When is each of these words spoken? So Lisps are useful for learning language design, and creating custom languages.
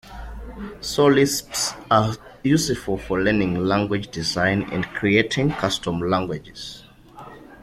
So 0.79 1.05
Lisps 1.05 1.73
are 1.91 2.15
useful 2.41 2.97
for 2.97 3.21
learning 3.21 3.63
language 3.65 4.09
design, 4.09 4.63
and 4.71 4.83
creating 4.83 5.51
custom 5.51 5.99
languages. 5.99 6.85